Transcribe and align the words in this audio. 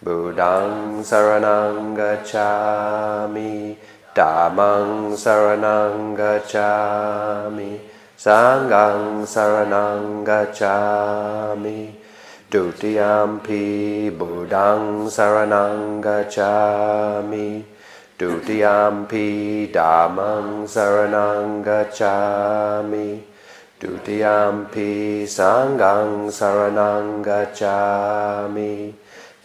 Buddhang 0.00 1.04
saranang 1.04 1.92
gacchami, 1.92 3.76
Dhammang 4.16 5.12
saranang 5.12 6.16
gacchami, 6.16 7.76
Sanghang 8.16 9.28
saranang 9.28 10.24
gacchami, 10.24 11.92
Dutiyampi 12.48 14.08
Buddhang 14.16 15.04
saranang 15.12 16.00
gacchami, 16.00 17.62
Dutiyampi 18.16 19.68
Dhammang 19.68 20.64
saranang 20.64 21.60
gacchami, 21.60 23.20
Dutiyampi 23.78 25.28
Sanghang 25.28 26.32
saranang 26.32 27.20
gacchami, 27.20 28.96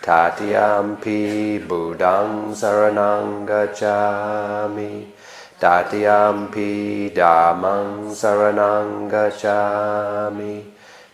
Tatiampi 0.06 1.58
Budang 1.66 2.54
Saranangachami 2.54 5.10
Tatiampi 5.58 7.10
Dhammang 7.10 8.14
Saranangachami 8.14 10.62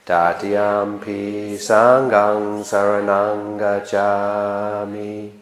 Tatiampi 0.04 1.56
Sangang 1.56 2.68
Saranangachami 2.68 5.40